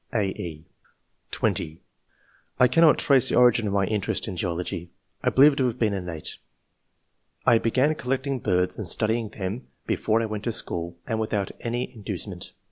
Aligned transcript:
(a, 0.15 0.29
e) 0.29 0.65
(20)" 1.29 1.79
I 2.59 2.67
cannot 2.67 2.97
trace 2.97 3.29
the 3.29 3.35
origin 3.35 3.67
of 3.67 3.73
my 3.73 3.85
interest 3.85 4.27
in 4.27 4.35
geology. 4.35 4.89
I 5.23 5.29
believe 5.29 5.53
it 5.53 5.55
to 5.57 5.67
have 5.67 5.77
been 5.77 5.93
innate. 5.93 6.37
I 7.45 7.59
began 7.59 7.93
collecting 7.93 8.39
birds 8.39 8.79
and 8.79 8.87
studying 8.87 9.29
them 9.29 9.67
be 9.85 9.95
fore 9.95 10.19
I 10.19 10.25
went 10.25 10.45
to 10.45 10.51
school, 10.53 10.97
and 11.05 11.19
without 11.19 11.51
any 11.59 11.93
induce 11.93 12.25
ment. 12.25 12.51